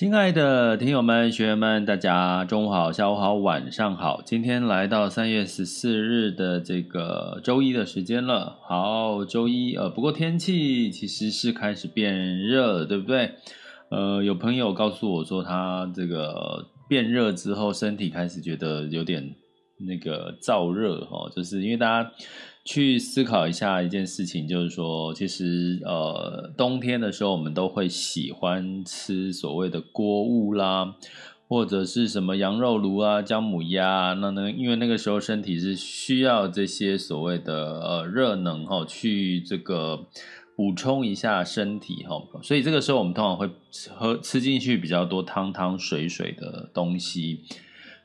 [0.00, 4.22] 亲爱的听友们、学员们，大家中午好、下午好、晚上好。
[4.24, 8.56] 今天来到三月十四日的这个周一的时间了。
[8.66, 13.32] 好，周一，呃，不过天气其实是开始变热了，对不对？
[13.90, 19.34] 呃，有朋友告诉我说，他这个变热之后，身体开始觉得有点
[19.86, 22.10] 那个燥热，哦，就是因为大家。
[22.64, 30.94] 去思考一下一件事情，就是说，其实呃，冬天的时候，我们都会喜欢吃所谓的锅物啦，
[31.48, 34.12] 或者是什么羊肉炉啊、姜母鸭。
[34.20, 40.06] 那呢，因为那个时候身体是需要这些所谓的呃热能哈，去这个
[40.54, 43.48] 补充一下身体哈，所以这个时候我们通常会
[43.94, 47.40] 喝吃进去比较多汤汤水水的东西。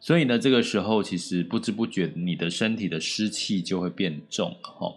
[0.05, 4.93] 所以呢，这个时候其实不知不觉，你的身体的湿气就会变重了哈。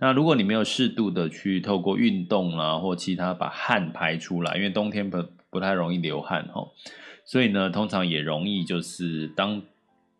[0.00, 6.68] 那如果你没有适度的去透过运动啊或其他把汗排出来，因为冬天不不太容易流汗哈，
[7.24, 9.62] 所以呢，通常也容易就是当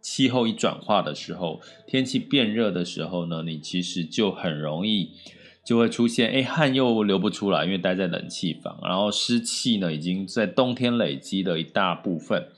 [0.00, 5.10] 气候一转化的时候，天气变热的时候呢，你其实就很容易
[5.62, 12.48] 就会出现，哎，汗又流不出来，因为待在冷气房，然后湿气呢已经在冬天累积了一大部分。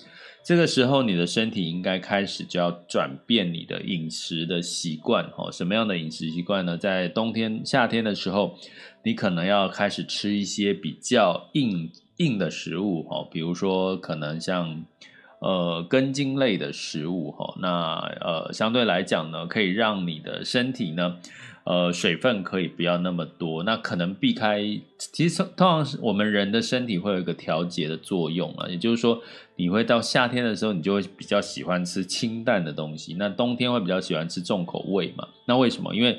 [0.45, 6.77] 这个时候，你的身体应该开始就要转变你的饮食的习惯，哦，什么样的饮食习惯呢？
[6.77, 8.59] 在冬天、夏天的时候，
[9.05, 14.85] 你可能要开始吃一些比较硬硬的食物，哦，比如说可能像
[15.39, 21.19] 呃根茎类的食物，哈，那呃相对来讲呢，可以让你的身体呢。
[21.65, 24.61] 呃，水分可以不要那么多，那可能避开。
[24.99, 29.23] 其实通常是我们人的身体会有一个调节的作用啊，也就是说，
[29.55, 35.29] 你会到夏天的时候，你就会比较喜欢吃清淡的东西，那冬天会比较喜欢吃重口味嘛。
[35.47, 35.95] 那为什么？
[35.95, 36.19] 因为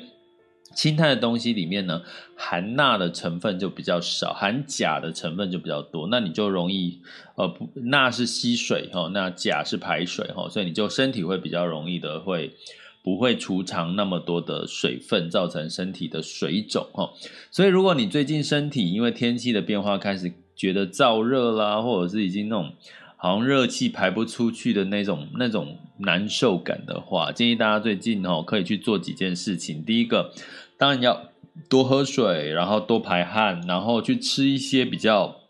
[0.74, 2.00] 清淡的东西里面呢，
[2.34, 7.00] 含钠的成分就比较少，含钾的成分就比较多，那你就容易
[7.36, 12.54] 呃，不，钠是吸水哈，那钾是排水哈，所以你就身体会比较容易的会。
[13.04, 17.12] 不会储藏那么多的水分，造成身体的水肿哈。
[17.50, 22.72] 所以，如果你最近身体因为天气的变化开始觉得燥热啦，或者是已经那种
[23.18, 29.84] 好像热气排不出去的那种那种难受感的话，建议大家最近哦可以去做几件事情。
[29.84, 30.32] 第一个，
[30.78, 31.28] 当然要
[31.68, 35.43] 多喝水，然后多排汗，然后去吃一些比较。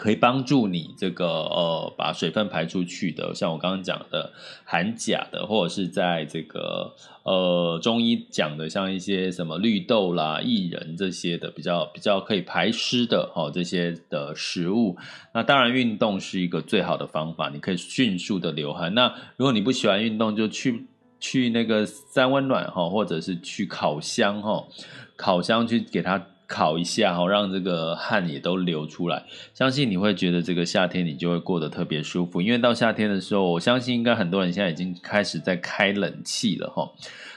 [0.00, 4.32] 可以帮助你这个呃把水分排出去的，像我刚刚讲的
[4.64, 14.96] 含钾的，或者是在这个呃中医讲的，像一些什么绿豆啦、薏仁这些的比较比较可以排湿的哈、哦、这些的食物。
[15.34, 18.94] 那当然运动是一个最好的方法，你可以迅速的流汗。
[18.94, 20.86] 那如果你不喜欢运动，就去
[21.20, 24.66] 去那个三温暖哈，或者是去烤箱哈，
[25.14, 26.26] 烤箱去给它。
[26.50, 29.24] 烤一下哈，让这个汗也都流出来，
[29.54, 32.42] 相信你会觉得这个夏天你就会过得特别舒服。
[32.42, 36.90] 因为到夏天的时候，我相信应该很多人现在已经开始在开冷气了哈。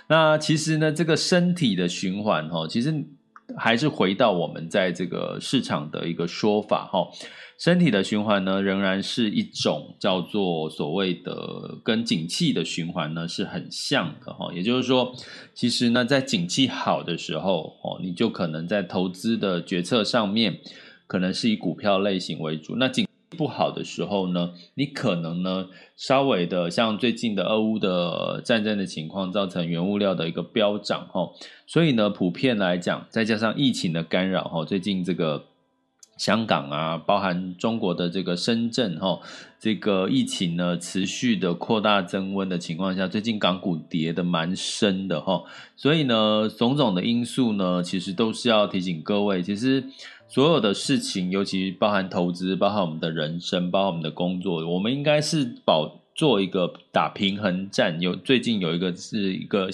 [0.08, 3.06] 那其实呢，这个身体的循环哈，其实
[3.56, 7.08] 还是回到我们在这个市场的一个说法哈。
[7.64, 15.16] 身体的循环呢，仍然是一种叫做所谓的跟景气的循环呢是很像的哈，也就是说，
[15.54, 20.60] 其实呢，在景气好的时候哦，你就可能在投资的决策上面，
[21.08, 22.76] 可能是以股票类型为主。
[22.76, 23.08] 那景
[23.38, 31.32] 不好的时候呢，你可能呢稍微的像最近的俄乌的战争的情况，造成原物料的一个飙涨哈，
[31.66, 35.46] 所以呢，普遍来讲，再加上疫情的干扰哈，最近这个。
[36.18, 39.20] 香港啊，包含中国的这个深圳哈，
[39.60, 45.44] 这个疫情呢持续的扩大增温的情况下，最近港股跌得蛮深的哈，
[45.76, 49.84] 所以呢，种种的因素呢，其实都是要提醒各位，其实
[50.30, 58.00] 所有的事情，尤其包含投资，包含我们的人生，包含我们的工作，我们应该是保做一个打平衡战。
[58.00, 59.70] 有最近有一个是一个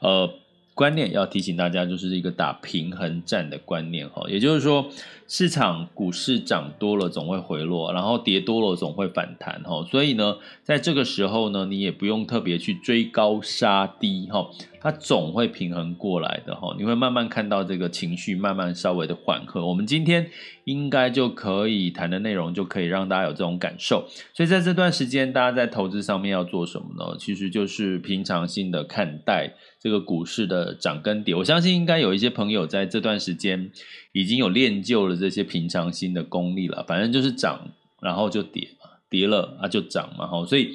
[0.00, 0.30] 呃。
[0.74, 4.88] 观念要提醒大家，就是一个打平衡战的观念哈，也就是说，
[5.32, 19.66] 市场股市涨多了总会回落，然后跌多了总会反弹哈，所以呢，在这个时候呢，你也不用特别去追高杀低哈，它总会平衡过来的哈，你会慢慢看到这个情绪慢慢稍微的缓和。
[19.66, 20.28] 我们今天
[20.64, 24.06] 应该就可以谈的内容，就可以让大家有这种感受。
[24.34, 27.16] 所以在这段时间，大家在投资上面要做什么呢？
[27.18, 29.54] 其实就是平常心的看待。
[29.80, 33.72] 这个股市的涨跟跌，我相信应该有一些朋友在这段时间
[34.12, 36.84] 已经有练就了这些平常心的功力了。
[36.86, 37.70] 反正就是涨，
[38.00, 40.44] 然后就跌嘛，跌了啊就涨嘛，哈。
[40.44, 40.72] 所以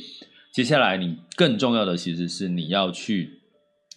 [0.51, 3.41] 接下来你更重要的其实是你要去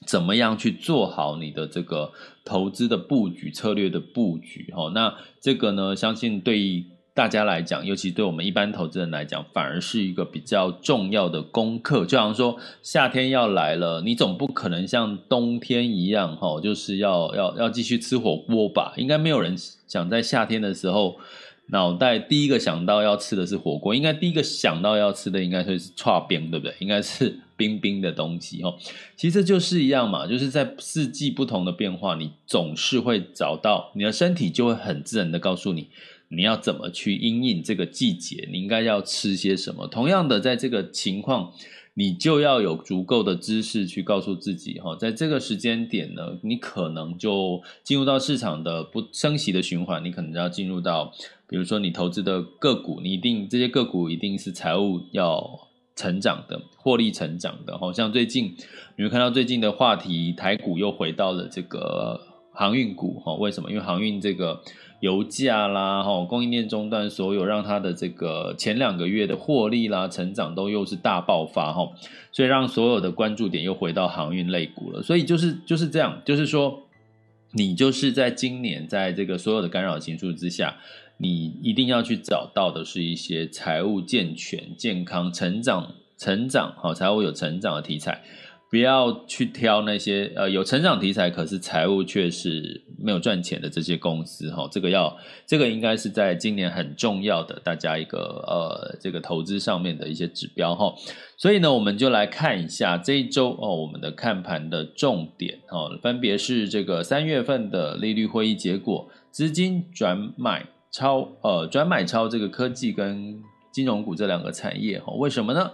[0.06, 2.12] 怎么样去做好你的这个
[2.44, 4.90] 投资的布局策略的布局，哈。
[4.94, 6.84] 那这个呢，相信对于。
[7.12, 12.06] 大家来讲，尤其对我们一般投资人来讲，反而是一个比较重要的功课。
[12.06, 18.94] 就好像说，夏天要来了，你总不可能像冬天一样，哈，就是要要要继续吃火锅吧？
[18.96, 19.54] 应该没有人
[19.86, 21.18] 想在夏天的时候，
[21.66, 26.74] 脑袋第一个想到要吃的是火锅，应该第一个想到要吃的应该会是剉冰，对不对？
[26.78, 28.72] 应该是冰冰的东西，哈。
[29.16, 35.88] 其实就是一样嘛，就是在四季不同的变化，你总是会找到你的身体就会很自然的告诉你。
[36.32, 38.48] 你要怎么去因应这个季节？
[38.52, 39.88] 你应该要吃些什么？
[39.88, 41.52] 同样的，在这个情况，
[41.94, 51.12] 你就要有足够的知识去告诉自己，哈，在这个时间点呢，你可能就进入到市场的不升息的循环，你可能要进入到，
[51.48, 58.54] 比如说你投资的个股，你一定这些个股一定是财务要成长的，获利成长的，好像最近
[58.96, 62.20] 你会看到最近的话题，台股又回到了这个
[62.52, 63.68] 航运股，哈，为什么？
[63.68, 64.62] 因为航运这个。
[65.00, 71.90] 油价啦，哈，供应链中断，所有让它的这个前两个月的获利啦、成长都又是大爆发，哈，
[72.30, 75.02] 所以让所有的关注点又回到航运类股了。
[75.02, 76.82] 所以就是就是这样，就是说，
[77.52, 80.76] 你就是在今年在这个所有的干扰情绪之下，
[81.16, 88.22] 你一定要去找到的是一些财务健全、健康、成长、成长，好，财务有成长的题材。
[88.70, 100.94] 不要去挑那些呃有成长题材，可是财务却是没有赚钱的这些公司哈，这个要这个应该是在今年很重要的大家一个呃这个投资上面的一些指标哈，
[101.36, 115.70] 所以呢，我们就来看一下这一周哦，我们的看盘的重点哦，分别是这个三月份的利率会议结果，资金转买超呃转买超这个科技跟金融股这两个产业哈，为什么呢？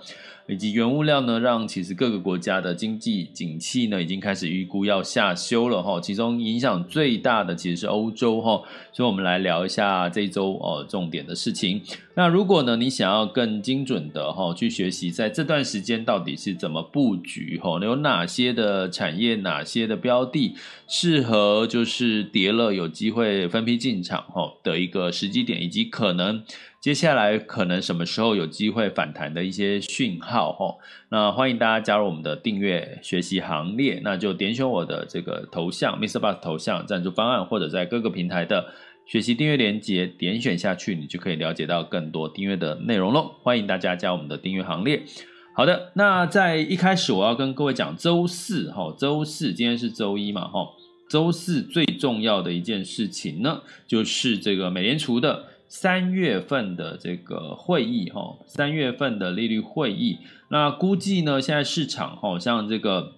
[0.48, 6.00] 以及原物料呢，让其实各个国家的经济景气呢，已经开始预估要下修了哈。
[6.00, 8.62] 其中影响最大的其实是欧洲哈，
[8.92, 11.82] 所以我们来聊一下这一周哦重点的事情。
[12.14, 20.54] 那如果呢，你想要更精准的哈去学习，在这段时间到底是怎么布局哈，有哪些的产业、哪些的标的
[20.86, 26.44] 适合就是跌了有机会分批进场哈的一个时机点，以及可能。
[26.86, 30.76] 接下来可能什么时候有机会反弹的一些讯号哈，
[31.08, 36.20] 那欢迎大家加入我们的订阅学习行列，那就点选我的这个头像，Mr.
[36.20, 38.66] Bus 头像赞助方案，或者在各个平台的
[39.04, 43.32] 学习订阅链接点选下去，你就可以了解到更多订阅的内容喽。
[43.42, 45.02] 欢迎大家加入我们的订阅行列。
[45.56, 50.64] 好的，那在一开始我要跟各位讲周四哈，周四今天是周一嘛哈，
[51.10, 55.46] 周四最重要的一件事情呢，就是这个美联储的。
[55.68, 60.18] 三月份的这个会议，哈，三月份的利率会议，
[60.48, 63.14] 那估计呢，现在市场，好像这个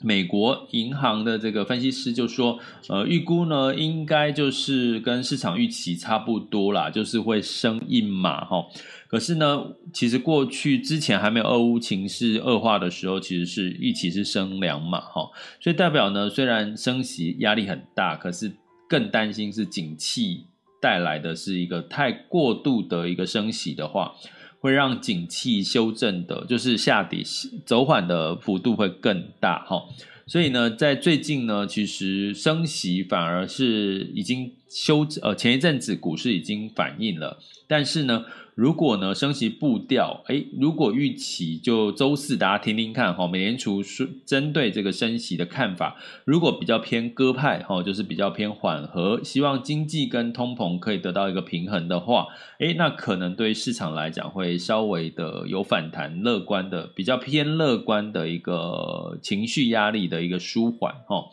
[0.00, 8.66] 美国银行的这个分析师就说，呃，预估呢，应该就是跟市场预期差不多啦，就是会升一码，哈。
[9.08, 15.30] 可是呢，其实过去之前还没有俄乌情势恶化的时候，其实是预期是升两码，哈。
[15.58, 18.52] 所以代表呢，虽然升息压力很大，可是
[18.86, 20.44] 更担心是景气。
[20.80, 24.14] 带来的是一个太过度的一个升息的话，
[24.60, 27.22] 会让景气修正的，就是下跌
[27.64, 29.82] 走缓的幅度会更大哈。
[30.26, 38.24] 所以呢，在最近呢，其实升息反而是已经修呃，前一阵子股市已经反应了，但是呢。
[38.58, 52.26] 如果呢，升息步调，诶，如果预期就周四大家听听看哈，美联储是针对这个升息的看法，如果比较偏鸽派哈，就是比较偏缓和，希望经济跟通膨可以得到一个平衡的话，
[52.58, 61.26] 诶，那可能对市场来讲会稍微的有反弹，乐观的比较偏乐观的一个情绪压力的一个舒缓哈。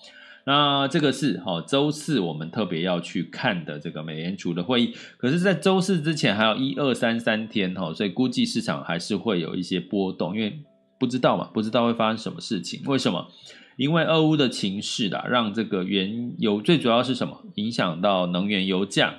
[0.48, 4.94] 那这个是哈，周四我们特别要去看的这个美联储的会议。
[5.18, 10.60] 可是，在周四之前还有一二三三天哈，所以估计市场还是会有一些波动，因为
[11.00, 12.80] 不知道嘛，不知道会发生什么事情。
[12.86, 13.28] 为什么？
[13.76, 17.42] 因为俄乌的情势啦，让这个原油最主要是什么？
[17.56, 19.16] 影响到能源油价。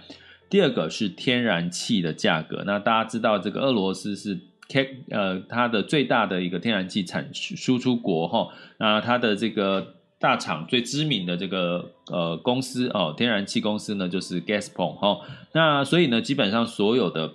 [0.49, 2.63] 第二个是天然气的价格。
[2.65, 9.96] 那大家知道，这个俄罗斯是 K 呃它的最大的一个天然气产输出国哈，那它的这个。
[10.19, 15.21] 大厂最知名的这个呃公司哦，天然气公司呢，就是 Gazprom 哈、哦。
[15.53, 17.35] 那所以呢，基本上所有的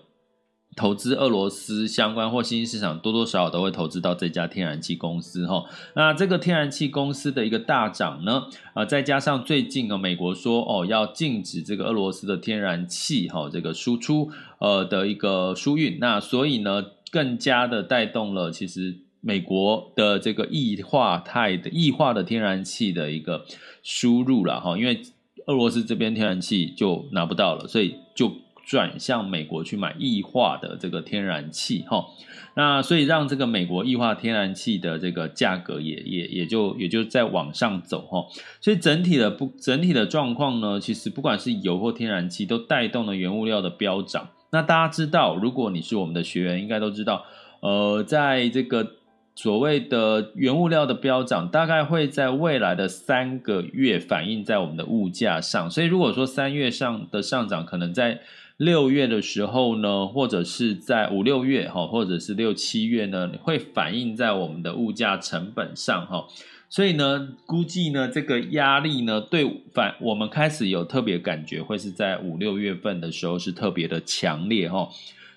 [0.76, 19.02] 投资俄罗斯相关或新兴市场，多多少少都会投资到这家天然气公司哈、那这个天然气公司的一个大涨呢，啊、再加上最近呢，美国说哦要禁止这个俄罗斯的天然气哈、哦、这个输出呃的一个输运，那所以呢，更加的带动了其实。
[19.22, 23.46] 美国的这个液化态的液化的天然气的一个
[23.84, 25.00] 输入了哈，因为
[25.46, 28.32] 俄罗斯这边天然气就拿不到了，所以就
[28.66, 32.06] 转向美国去买液化的这个天然气哈。
[32.56, 38.25] 那所以让这个美国液化天然气的这个价格也也也就也就在往上走哈。
[38.60, 44.30] 所以整体的不整体的状况呢，其实不管是油或天然气，都带动了原物料的飙涨。
[44.51, 47.24] 那大家知道，如果你是我们的学员，应该都知道，
[47.60, 48.96] 呃，在这个。
[49.36, 55.72] 所谓的原物料的飙涨，大概会在未来的三个月反映在我们的物价上。
[55.72, 58.22] 所以，如果说三月上的上涨，可能在
[58.58, 66.28] 六月的时候呢，或者是在五六月哈，或者是六七月呢，会反映在我们的物价成本上哈。
[66.70, 74.90] 所以呢，估计呢，这个压力呢，对反我们开始有特别感觉，会是在五六月份的时候是特别的强烈哈。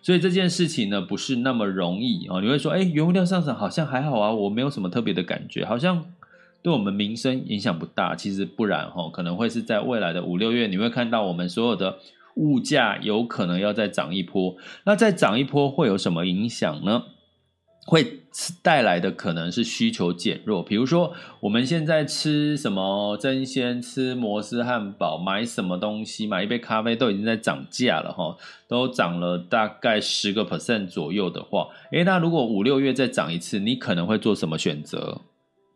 [0.04, 2.42] 所以这件事情呢，不是那么容易哦。
[2.42, 6.04] 你会说，哎，原物料上涨好像还好啊，我没有什么特别的感觉，好像
[6.60, 8.14] 对我们民生影响不大。
[8.14, 11.96] 其实不然哈，可能会是在未来的五六月，你会看到我们所有的
[12.34, 14.54] 物价有可能要再涨一波。
[14.84, 17.04] 那再涨一波会有什么影响呢？
[17.86, 18.20] 会
[18.62, 28.36] 带来的可能是需求减弱，比如说我们现在吃什么真鲜、吃摩斯汉堡、买什么东西、买一杯咖啡都已经在涨价了哈，
[28.66, 35.20] 都涨了大概十个 percent 左右的话，诶，那如果五六月再涨一次，你可能会做什么选择？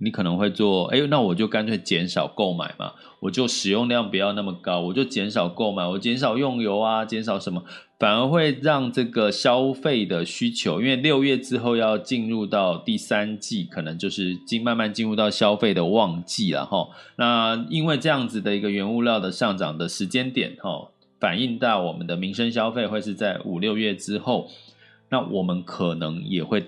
[0.01, 7.65] 你可能会做，哎，那我就干脆减少购买嘛，我就使用量不要那么高，我就减少购买，我减少用油啊，减少什么，
[7.99, 16.89] 反而会让这个消费的需求，因为六月之后要进入到第三季，可能就是进慢慢进入到消费的旺季了哈。
[17.17, 20.89] 那因为这样子的一个原物料的上涨的时间点哈，
[21.19, 24.49] 反映到我们的民生消费会是在五六月之后，
[25.09, 26.65] 那我们可能也会。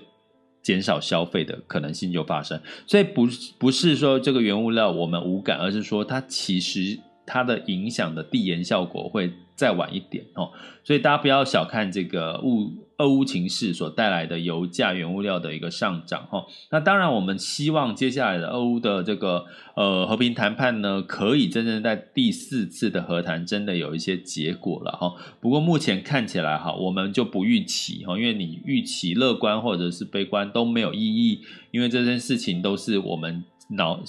[0.61, 3.27] 减少消费的可能性就发生，所以不
[3.57, 10.51] 不是说这个原物料我们无感，而是说它其实它的影响的递延效果会再晚一点哦，
[10.83, 12.71] 所以大家不要小看这个物。
[13.01, 25.15] 俄乌情势所带来的油价、原物料的一个上涨，哈，那当然我们希望接下来的俄乌的这个呃和平谈判呢，可以真正在第四次的和谈真的有一些结果了，哈。
[25.39, 31.41] 不过目前看起来，哈，我们就不预期，哈，因为你预期乐观或者是悲观都没有意义，
[31.71, 33.99] 因为这件事情都是我们脑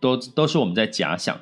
[0.00, 1.38] 都都是我们在假想，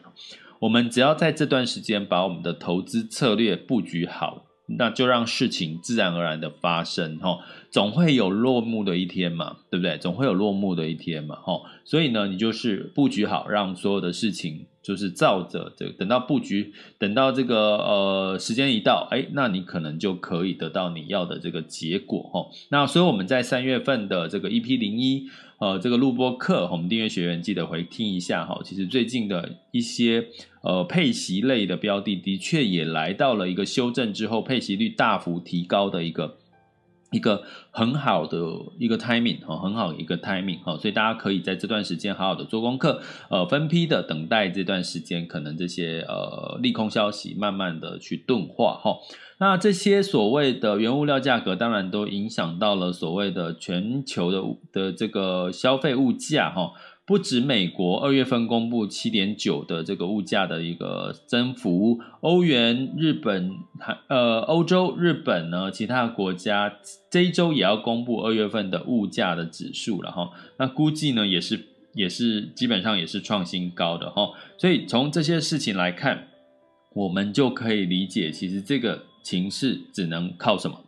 [0.58, 4.44] 我们只要在这段时间把我们的投资策略布局好。
[4.78, 7.38] 那就让事情自然而然的发生，哈，
[7.70, 9.98] 总会有落幕的一天嘛，对不对？
[9.98, 11.62] 总会有落幕的一天嘛，哈。
[11.84, 22.46] 所以呢，你就是布局好，让所有的事情就是照着这个，等到布局，等到这个呃时间一到，哎，那你可能就可以得到你要的这个结果，哈。
[22.70, 25.28] 那所以我们在三月份的这个 EP 零一。
[25.60, 28.58] 呃，这个录播课，我们订阅学员记得回听一下哈。
[28.64, 30.26] 其实最近的一些
[30.62, 36.38] 呃配息类的标的，的确也来到了一个修正之后，配息率大幅提高的一个
[37.10, 38.38] 一个很好的
[38.78, 40.76] 一个 timing 哈，很好一个 timing 哈。
[40.76, 48.96] 所以大家可以在这段时间好好的做功课，呃，分批的等待这段时间，可能这些呃利空消息慢慢的去钝化哈。
[49.38, 56.72] 那这些所谓的原物料价格，当然都影响到了所谓的全球的的这个消费物价哈。
[57.06, 66.72] 不止美国二月份公布七点九的这个物价的一个增幅，欧元、日本、韩呃欧洲、日本呢，其他国家
[67.10, 70.30] 这一周也要公布二月份的物价的指数了哈。
[70.58, 74.30] 那估计呢也是也是基本上也是创新高的哈。
[74.56, 76.28] 所以从这些事情来看，
[76.94, 80.84] 我们就可以理解，其实这个情势只能靠什么？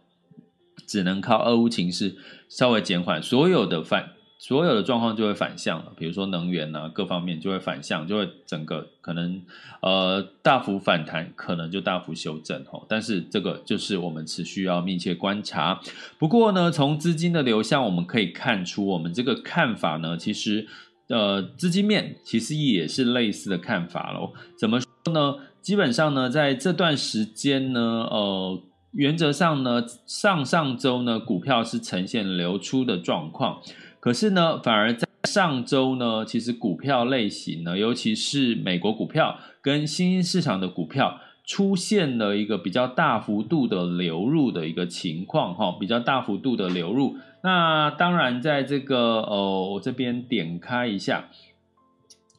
[0.86, 2.14] 只能靠俄乌情势
[2.48, 4.12] 稍微减缓，所有的反。
[4.42, 9.40] 所有的状况就会反向了，比如说能源啊，各方面就会反向，就会整个可能
[9.82, 12.84] 呃大幅反弹，可能就大幅修正哦。
[12.88, 15.80] 但是这个就是我们持续要密切观察。
[16.18, 20.66] 不过呢，从资金的流向我们可以看出，我们这个看法呢，其实
[21.06, 24.32] 呃资金面其实也是类似的看法喽。
[24.58, 25.36] 怎么说呢？
[25.60, 27.80] 基本上呢，在这段时间呢，
[28.10, 33.62] 呃，原则上呢，上上周呢，股票是呈现流出的状况。
[34.02, 47.16] 可是呢，反而在上周呢，其实股票类型呢，尤其是美国股票跟新兴市场的股票，出现了一个比较大幅度的流入的一个情况，哈，比较大幅度的流入。
[47.44, 51.28] 那当然，在这个呃，我这边点开一下，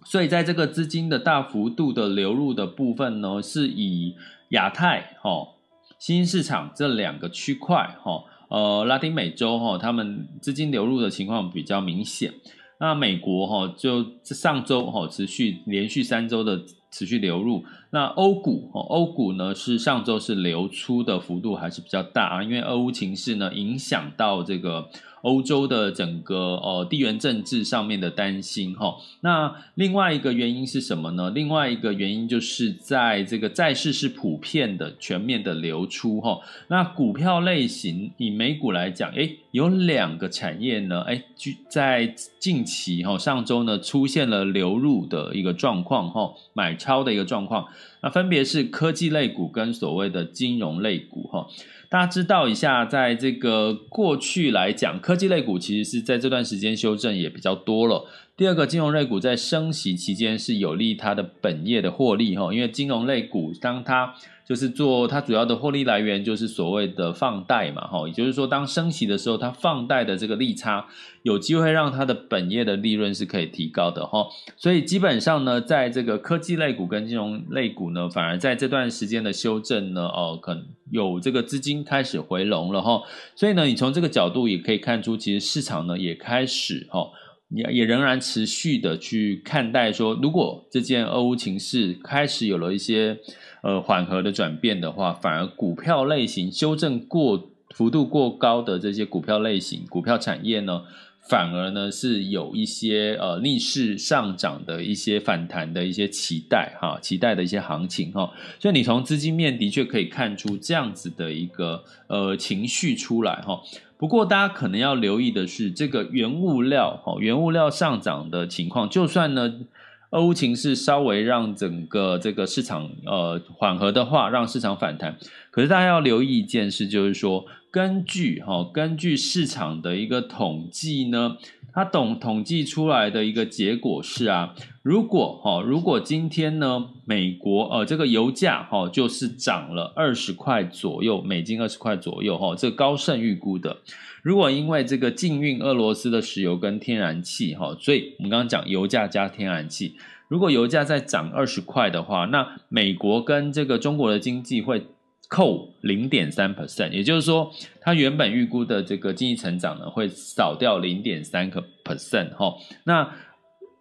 [0.04, 4.16] 所以在这个资金的大幅度的流入的部分呢，是以
[4.50, 5.54] 亚太、哈
[5.98, 8.26] 新兴市场这两个区块，哈。
[8.54, 12.32] 呃，拉丁美洲哈，他们资金流入的情况比较明显。
[12.80, 17.66] 那美国哈，就上周哈持续连续三周的持续流入。
[17.90, 24.88] 那欧股哦，欧股呢是上周是流出的幅度还是比较大啊，因为俄乌情势呢影响到这个。
[25.24, 31.30] 欧洲的整个呃地缘政治上面的担心哈，那另外一个原因是什么呢？
[31.32, 47.68] 另外一个原因就是在这个债市是普遍的全面的流出哈，那股票类型以美股来讲，诶，有两个产业呢，哎，就，在近期哈上周呢出现了流入的一个状况哈，买超的一个状况，
[48.02, 51.48] 那分别是科技类股跟所谓的金融类股哈。
[51.88, 58.06] 大家知道一下，在这个过去来讲，科技类股其实是在这段时间修正也比较多了。
[58.36, 70.88] 第二个，金融类股在升息期间是有利它的本业的获利哈，因为金融类股当它就是做它主要的获利来源就是所谓的放贷嘛哈，也就是说当升息的时候，它放贷的这个利差
[71.22, 74.26] 有机会让它的本业的利润是可以提高的哈，
[74.58, 83.00] 所以基本上呢，在这个科技类股跟金融类股呢，反而在这段时间的修正呢，哦，可能有这个资金开始回笼了哈，
[83.36, 87.12] 所以呢，你从这个角度也可以看出，其实市场呢也开始哈。
[87.54, 93.18] 也也仍然持续的去看待说，如果这件俄乌情势开始有了一些
[93.62, 100.82] 呃缓和的转变的话，反而股票类型修正过幅度过高的这些股票类型、股票产业呢，
[101.30, 108.32] 反而呢是有一些呃逆势上涨的一些反弹的一些期待哈，期待的一些行情哈。
[108.60, 113.62] 所以你从资金面的确可以看出这样子的一个呃情绪出来哈。
[114.04, 119.62] 不过，大家可能要留意的是，这个原物料，哈，原物料上涨的情况，就算呢，
[120.10, 125.18] 俄乌情势稍微让整个这个市场呃缓和的话，让市场反弹。
[125.52, 131.38] 可是大家要留意一件事，就是说，根据哈，根据市场的一个统计呢。
[131.74, 143.78] 他统统计出来的一个结果是啊，如果哈，如果今天呢，美国呃这个油价哈就是涨了二十块左右，美金二十块左右哈，这高盛预估的。
[144.22, 149.96] 如果因为这个禁运俄罗斯的石油跟天然气哈，所以我们刚刚讲油价加天然气，
[150.28, 154.86] 如果油价再涨二十块的话，那美国跟这个中国的经济会。
[155.34, 162.56] 扣零点三 percent，也就是说，它原本预估的这个经济成长呢，会少掉零点三个 percent 哈。
[162.84, 163.16] 那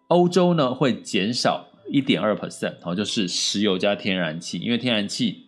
[0.07, 5.45] 欧洲呢，会减少一点二 percent，就是石油加天然气，因为天然气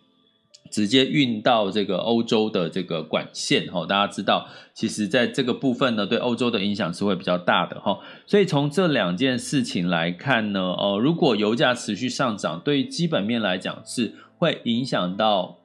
[0.70, 3.84] 直接运到这个欧洲的这个管线哈。
[3.84, 7.98] 大家知道，其实在这个部分呢，对欧洲的影响是会比较大的哈。
[8.26, 15.58] 所以从这两件事情来看呢，哦，如果油价持续上涨，对于基本面来讲是会影响到。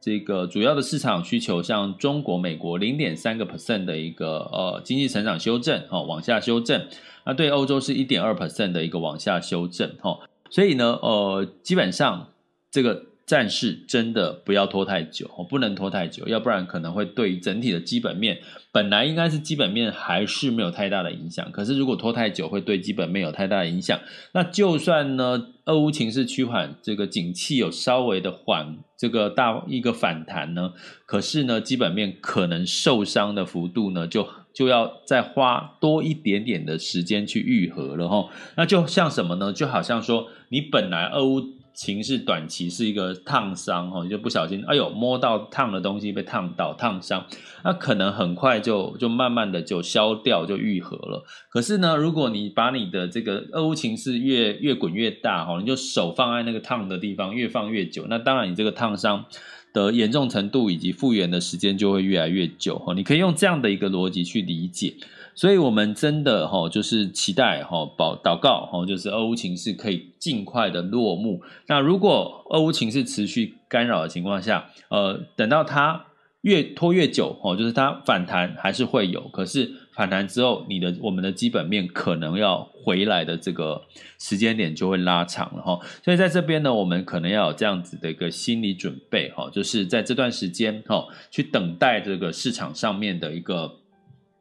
[0.00, 6.86] 这个主要的市场需求，像中国、美国零点三个 percent 的一个呃经济成长修正，哈，往下修正。
[7.24, 10.18] 那对欧洲是一点二 percent 的一个往下修正，哈。
[10.50, 12.28] 所以呢，呃，基本上
[12.70, 18.38] 这个战事真的不要拖太久，不能拖太久，要不然可能会对整体的基本面。
[18.72, 24.00] 本来应该是基本面还是没有太大的影响，可是如果拖太久，会对基本面有太大的影响。
[24.32, 30.72] 那就算呢，俄乌情势趋缓，这个景气有稍微的缓，这个大一个反弹呢，
[31.04, 38.28] 可是呢，基本面可能受伤的幅度呢就就要再花多一点点的时间去愈合了哈。
[38.56, 39.52] 那就像什么呢？
[39.52, 41.42] 就好像说，你本来俄乌
[41.78, 47.24] 情是短期是一个烫伤哦，你就不小心，哎呦，摸到烫的东西被烫到烫伤，
[47.62, 51.24] 那可能很快就就慢慢的就消掉，就愈合了。
[51.48, 59.24] 可是呢，如果你把你的这个俄乌情是越越滚越大哈，你就手放在那个烫的地方越放越久，那当然你这个烫伤
[59.72, 62.92] 的严重程度以及复原的时间就会越来越久哈。
[62.92, 64.94] 你可以用这样的一个逻辑去理解。
[65.38, 71.40] 所以，我们真的哈，就是期待哈，保祷告哈，就是俄乌情势可以尽快的落幕。
[71.68, 76.06] 那如果俄乌情势持续干扰的情况下，呃，等到它
[76.40, 83.82] 越拖越久哦，就是它反弹还是会有，可是反弹之后，你的我们的基本面可能要回来的这个
[84.18, 85.78] 时间点就会拉长了哈。
[86.04, 93.76] 所以在这边呢，我们可能要有这样子的一个心理准备哈，就是在这段时间哈，去等待这个市场上面的一个。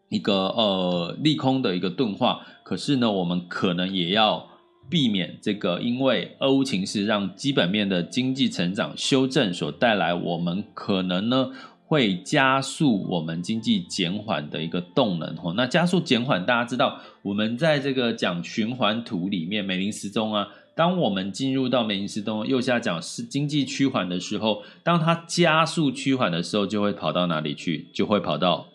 [0.10, 4.48] 一个呃利空的一个钝化，可是呢，我们可能也要
[4.90, 11.50] 避免这个，因为俄乌情势让基本面的经济成长修正所带来，我们可能呢
[11.86, 15.36] 会加速我们经济减缓的一个动能。
[15.36, 27.90] 吼，那加速减缓，大家知道，我们在这个讲循环图里面，美林时钟啊，当我们进入到美林时钟右下角是经济趋缓的时候，当它加速趋缓的时候，就会跑到哪里去？
[27.94, 28.68] 就会跑到。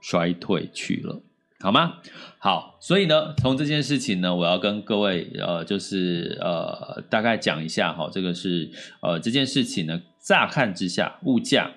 [0.00, 1.20] 衰退去了，
[1.60, 1.98] 好吗？
[2.38, 11.70] 好，所以呢，从这件事情呢，我要跟各位呃，就是呃，大概讲一下哈，这个是呃，这件事情呢，乍看之下，物价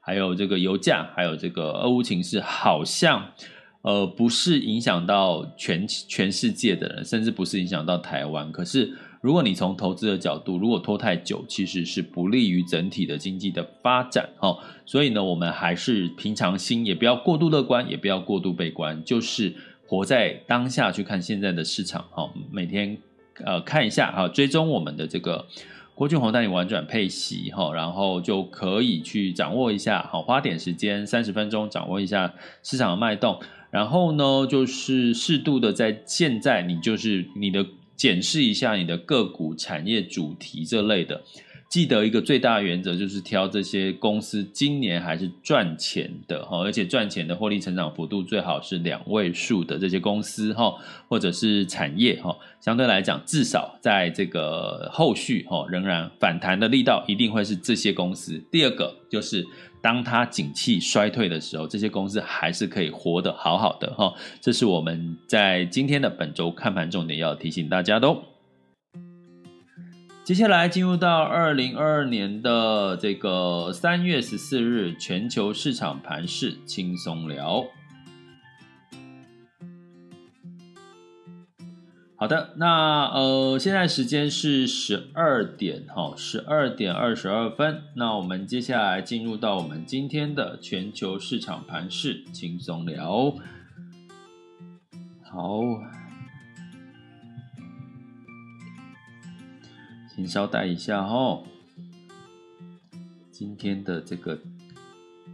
[0.00, 3.32] 还有这个油价，还有这个俄乌情势，好像
[3.82, 8.96] 呃，不是影响到全全世界的人，甚至不是影响到台湾，可是。
[9.20, 14.56] 如果你从投资的角度，如果拖太久，其实是不利于整体的经济的发展哈。
[14.86, 19.54] 所以呢，我们还是平常心，也不要过度乐观，也不要过度悲观，就是
[19.86, 22.32] 活在当下去看现在的市场哈。
[22.50, 22.96] 每天
[23.44, 25.46] 呃看一下哈，追踪我们的这个
[25.94, 33.38] 郭俊宏带你玩转配息哈，然后就可以去掌握一下好，花点时间三十分钟掌握一下市场的脉动，
[33.70, 37.66] 然后呢，就是适度的在现在你就是你的。
[38.00, 41.22] 检视一下你的个股、产业主题这类的，
[41.70, 50.74] 记得一个最大的原则就是挑这些公司今年还是赚钱的哈，而且赚钱的获利成长幅度最好是两位数的这些公司哈，
[51.08, 58.42] 或者是产业哈，相对来讲至少在这个后续哈仍然反弹的力道一定会是这些公司。
[58.50, 59.46] 第二个就是。
[59.82, 64.12] 当它景气衰退的时候，这些公司还是可以活得好好的哈。
[64.38, 68.22] 这是我们在今天的本周看盘重点要提醒大家的哦。
[70.30, 77.64] 接下来进入到二零二二年的这个三月十四日，全球市场盘势轻松聊。
[82.14, 87.82] 好的，那呃，现在时间是十二点哈，十二点二十二分。
[87.96, 93.34] 那我们接下来进入到我们今天的全球市场盘势轻松聊。
[95.24, 95.60] 好，
[100.14, 101.42] 请稍待一下哈，
[103.30, 104.38] 今天的这个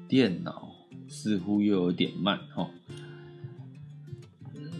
[0.07, 0.71] 电脑
[1.09, 2.71] 似乎又有点慢哈，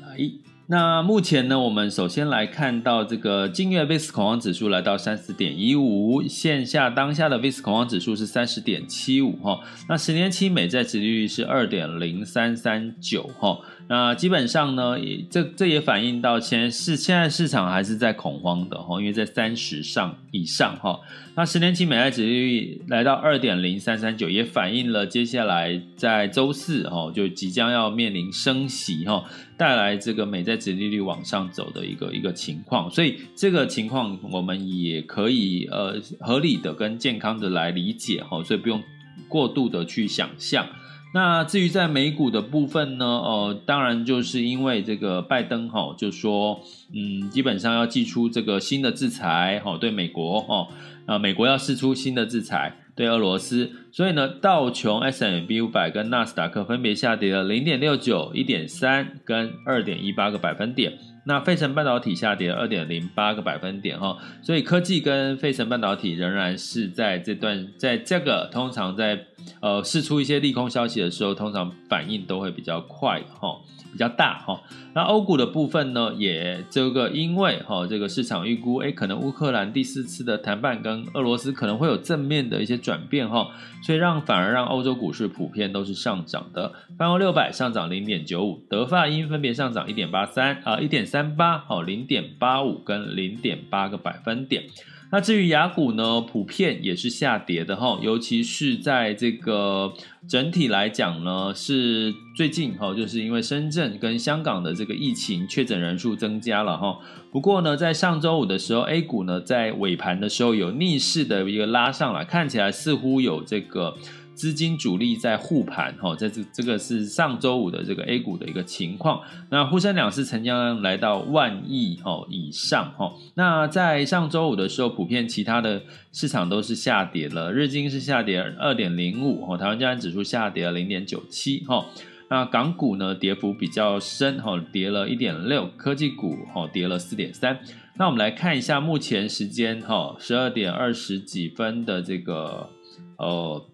[0.01, 0.56] 来。
[0.69, 9.61] 那目前呢，我们首先来看到这个近月 VIX 恐慌指数来到三十点一五，线下当下的 VIX 恐慌指数是三十点七五哈。
[9.89, 13.61] 那十年期美债殖利率是二点零三三九哈。
[13.89, 20.99] 那基本上呢，也这这也反映到现在市现在市场还是在恐慌的哈，因为在三十上以上哈。
[21.37, 29.23] 那十年期美债殖利率来到二点零三三九，也反映了接下来在周四哈就即将要面临升息哈，
[29.57, 32.91] 带来这个美债殖利率往上走的一个一个情况。
[32.91, 38.83] 所以这个情况我们也可以呃合理的跟健康的来理解哈，所以不用
[39.29, 40.67] 过度的去想象。
[41.15, 46.61] 那至于在美股的部分呢，呃，当然就是因为这个拜登哈，就说，
[46.93, 50.69] 嗯，基本上要祭出这个新的制裁，哈，对美国，哈，
[51.07, 60.95] 啊，美国要试出新的制裁对俄罗斯，所以呢，道琼 s m b 五百跟纳斯达克分别下跌了零点六九、一点三跟二点一八个百分点。
[61.29, 69.27] 那费城半导体下跌二点零八个百分点哈，所以科技跟费城半导体仍然是在这段，在这个通常在
[69.61, 73.59] 呃试出一些利空消息的时候，通常反应都会比较快哈。
[73.97, 74.61] 比较大哈，
[74.93, 83.49] 那欧股的部分呢，也这个因为哈这个市场预估，哎，可能乌克兰第四次的谈判跟俄罗斯可能会有正面的一些转变哈，
[83.83, 94.65] 所以让反而让欧洲股市普遍都是上涨的，泛欧六百上涨零点九五，德法英分别上涨一点八三啊一点三八好零点八五跟零点八个百分点。
[95.13, 99.93] 那至于雅股呢，普遍也是下跌的哈，尤其是在这个
[100.29, 106.99] 整体来讲呢，是最近哈，就是因为深圳跟香港的这个疫情确诊人数增加了哈。
[107.31, 113.97] 不过呢，在上周五的时候，A 股呢在尾盘的时候有逆势的一个拉上来，看起来似乎有这个。
[114.37, 119.23] 资金主力在护盘，哈，在这这个是上周五的这个 A 股的一个情况。
[119.49, 123.15] 那沪深两市成交量来到万亿哈以上，哈。
[123.35, 131.87] 那在上周五的时候，普遍其他的市场都是下跌了，日经是下跌二点零五，哈，台湾加权指数下跌了零点九七，哈。
[132.29, 137.59] 那港股呢，跌幅比较深，哈，跌了一点六，科技股哈跌了四点三。
[137.97, 142.69] 那我们来看一下目前时间，哈，十二点二十几分的这个，
[143.17, 143.65] 呃。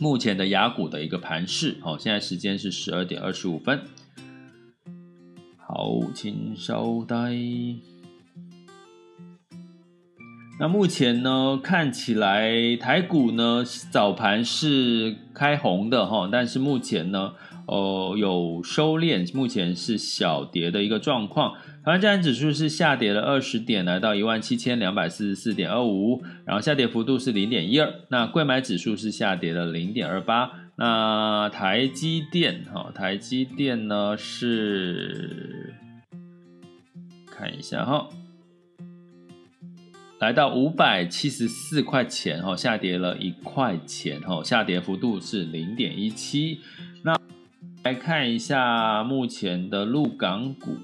[0.00, 3.82] 目前的雅股的一个盘势，好，现在时间是十二点二十五分。
[5.58, 7.16] 好，请稍待。
[10.58, 17.34] 那目前呢，看起来台股呢早盘是开红的哈，但是目前呢，
[17.66, 21.54] 呃，有收敛，目前是小跌的一个状况。
[21.82, 27.90] 台湾加权指数是下跌了二十点，来到一万七千两百四十四点二五，然后下跌幅度是零点一二。
[28.08, 30.52] 那柜买指数是下跌了零点二八。
[30.76, 35.74] 那台积电，哈，台积电呢是
[37.26, 38.10] 看一下哈，
[40.18, 46.60] 来到五百七十四块钱，哈，下跌了一块钱，哈，下跌幅度是零点一七。
[47.02, 47.18] 那
[47.84, 50.76] 来看一下目前的陆港股。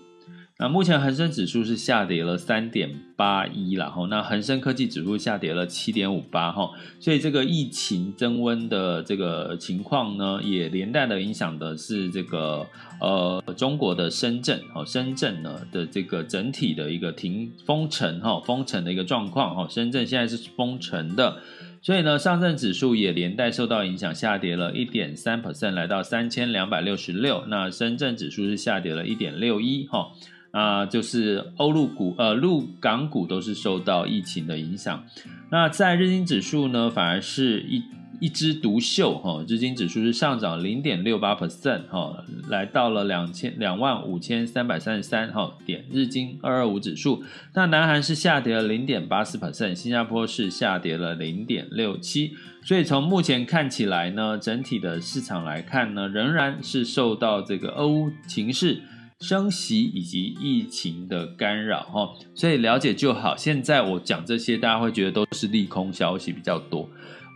[0.59, 12.67] 那目前恒生指数是下跌了三点八一，然后那恒生科技指数下跌了七点五八，哈，所以这个疫情增温的这个情况呢，也连带的影响的是这个
[13.03, 21.37] 呃中国的深圳，哦，深圳呢的这个整体的一个停封城，哈，封城的一个状况，哈，深圳现在是封城的，
[21.83, 30.13] 所以呢，上证指数也连带受到影响，下跌了一点三 percent，来到三千两百六十六，那深圳指数是下跌了一点六一，哈。
[30.57, 35.05] 啊、就是欧陆股，呃，陆港股都是受到疫情的影响。
[35.51, 37.83] 那在日经指数呢，反而是一
[38.21, 45.85] 一枝独秀哈，日经指数是上涨零点六八 percent 哈，来到了两千两万五千三百三十三哈点。
[45.93, 52.33] 日经二二五指数，那南韩是下跌了零点八四 percent，新加坡是下跌了零点六七。
[52.65, 58.81] 所以从目前看起来呢，整体的市场来看呢，仍然是受到这个俄乌情势。
[59.21, 63.37] 升息以及疫情的干扰，哈，所以了解就好。
[63.37, 66.89] 现在我讲这些，大家会觉得都是利空消息比较多。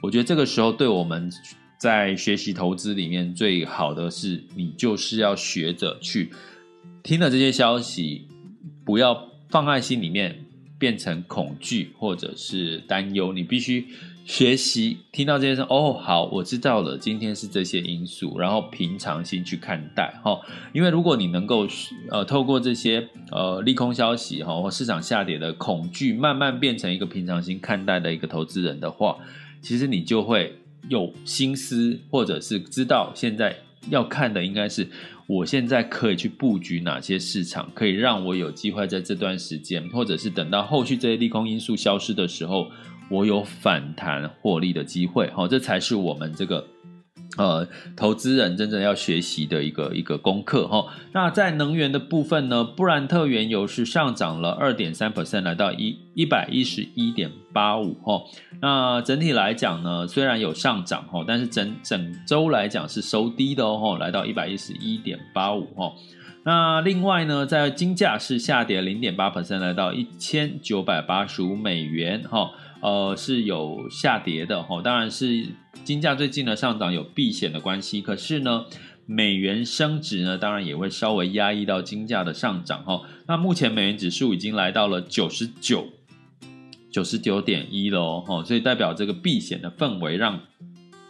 [0.03, 1.31] 我觉得这个时候对我们
[1.79, 6.31] 在学习投资里面最好的是，你就是要学着去
[7.03, 8.27] 听了这些消息，
[8.85, 10.45] 不要放在心里面，
[10.79, 13.33] 变成恐惧或者是担忧。
[13.33, 13.87] 你必须。
[14.31, 16.97] 学习听到这些事哦，好，我知道了。
[16.97, 20.39] 今天是这些因素，然后平常心去看待哈。
[20.73, 21.67] 因为如果你能够
[22.13, 29.17] 呃透过这些呃利空消息哈或市场下跌的恐惧，慢慢变成一个平常心看待的一个投资人的话，
[29.61, 30.57] 其实你就会
[30.89, 33.57] 有心思，或者是知道现在
[33.89, 34.89] 要看的应该是
[35.27, 42.71] 我现在可以去布局哪些市场，可以让我有机会在这段时间，或者是等到后续这些利空因素消失的时候。
[43.11, 46.65] 我有反弹获利的机会，好，这才是我们这个
[47.37, 50.87] 呃投资人真正要学习的一个一个功课哈。
[51.13, 58.23] 那在能源的部分呢，布兰特原油是上涨了二点三 percent，来到一一百一十一点八五哈。
[58.63, 65.93] 那整体来讲呢，虽然有上涨哈，但是整整周来讲是收低的哦，来到一百一十一点八五哈。
[66.45, 72.51] 那另外呢，在金价是下跌零点八 percent，来到一千九百八十五美元哈。
[72.81, 75.47] 呃，是有下跌的哈，当然是
[75.85, 78.65] 金价最近的上涨有避险的关系，可是呢，
[79.05, 83.03] 美元升值呢，当然也会稍微压抑到金价的上涨哈。
[83.27, 85.89] 那目前美元指数已经来到了九十九、
[86.91, 90.41] 九十九点一了哦，所以代表这个避险的氛围让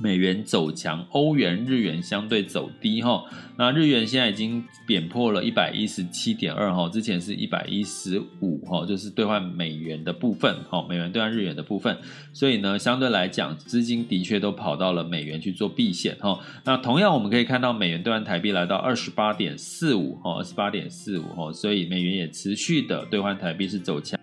[0.01, 3.23] 美元走强，欧元、日元相对走低哈。
[3.57, 11.97] 那日元现在已经贬破了一百一十七点二哈，之前是一百一十五哈，就是兑换美元的部分哈，美元兑换日元的部分。
[12.33, 16.41] 所以呢，相对来讲，资金的确都跑到了美元去做避险哈。
[16.65, 24.19] 那同样我们可以看到，美元兑换台币来到二十八点四五哈，二十八点四五哈，所以美元也持续的兑换台币是走强。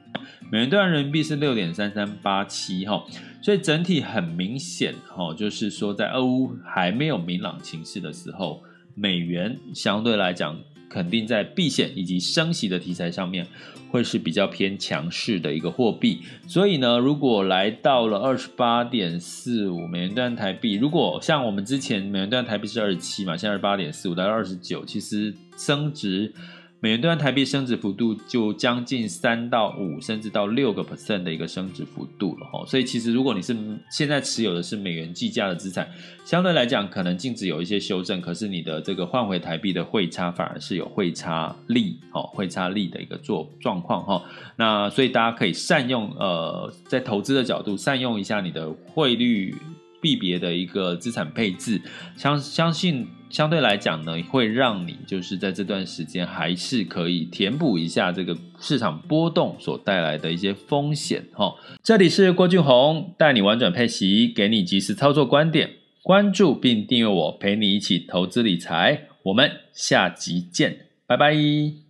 [0.49, 3.03] 美元兑人民币是六点三三八七哈，
[3.41, 8.63] 所以整体很明显哈，就是说在俄乌还没有明朗情势的时候，
[8.95, 10.57] 美元相对来讲
[10.89, 13.45] 肯定在避险以及升息的题材上面
[13.91, 16.21] 会是比较偏强势的一个货币。
[16.47, 26.33] 所以呢，如果来到了二十八点四五美元兑台币，如果像我们之前美元兑台币是二十七嘛，现在二十八点四五到二十九，其实升值。
[26.79, 32.63] 美元兑换台币升值幅度就将近三到五，甚至到六个 percent 的一个升值幅度了哈。
[32.67, 33.57] 所以其实如果你是
[33.89, 35.89] 现在持有的是美元计价的资产，
[36.23, 44.23] 相对来讲可能净值有一些修正，可是你的这个换回台币的汇差反而是有汇差利，哦，汇差利的一个做状况哈。
[44.55, 49.55] 那所以大家可以善用呃，在投资的角度善用一下你的汇率。
[49.99, 51.81] 币别的一个资产配置，
[52.15, 61.53] 相相信相对来讲呢，会让你就是在这段时间还是可以填补一下这个市场波动所带来的一些风险哈。
[61.83, 65.69] 这里是郭俊宏带你玩转配息，给你及时操作观点，
[66.03, 69.07] 关注并订阅我，陪你一起投资理财。
[69.23, 71.87] 我们下集见，拜拜。